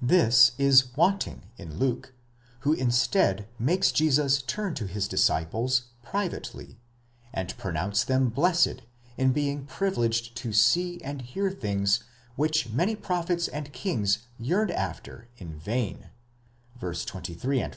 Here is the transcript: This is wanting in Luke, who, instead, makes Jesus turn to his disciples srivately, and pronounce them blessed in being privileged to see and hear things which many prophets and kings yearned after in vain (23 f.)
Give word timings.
This 0.00 0.52
is 0.56 0.96
wanting 0.96 1.42
in 1.58 1.76
Luke, 1.76 2.14
who, 2.60 2.72
instead, 2.72 3.46
makes 3.58 3.92
Jesus 3.92 4.40
turn 4.40 4.74
to 4.76 4.86
his 4.86 5.06
disciples 5.06 5.90
srivately, 6.06 6.76
and 7.34 7.54
pronounce 7.58 8.02
them 8.02 8.30
blessed 8.30 8.80
in 9.18 9.32
being 9.34 9.66
privileged 9.66 10.34
to 10.38 10.54
see 10.54 11.02
and 11.02 11.20
hear 11.20 11.50
things 11.50 12.02
which 12.34 12.70
many 12.70 12.96
prophets 12.96 13.46
and 13.46 13.70
kings 13.74 14.20
yearned 14.38 14.70
after 14.70 15.28
in 15.36 15.58
vain 15.58 16.08
(23 16.80 17.60
f.) 17.60 17.72